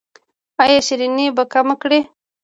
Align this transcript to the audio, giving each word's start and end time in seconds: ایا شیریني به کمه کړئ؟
ایا 0.63 0.79
شیریني 0.87 1.25
به 1.35 1.43
کمه 1.53 1.75
کړئ؟ 1.81 2.01